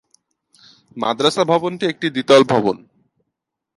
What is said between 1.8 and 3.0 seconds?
একটি দ্বিতল ভবন।